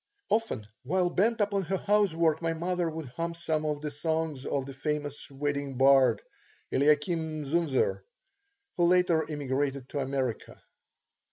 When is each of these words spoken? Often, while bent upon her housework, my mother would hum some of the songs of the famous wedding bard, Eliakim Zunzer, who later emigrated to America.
Often, 0.29 0.65
while 0.81 1.11
bent 1.11 1.39
upon 1.41 1.61
her 1.65 1.77
housework, 1.77 2.41
my 2.41 2.53
mother 2.53 2.89
would 2.89 3.09
hum 3.17 3.35
some 3.35 3.67
of 3.67 3.81
the 3.81 3.91
songs 3.91 4.47
of 4.47 4.65
the 4.65 4.73
famous 4.73 5.29
wedding 5.29 5.77
bard, 5.77 6.23
Eliakim 6.71 7.45
Zunzer, 7.45 8.01
who 8.77 8.85
later 8.87 9.29
emigrated 9.29 9.89
to 9.89 9.99
America. 9.99 10.59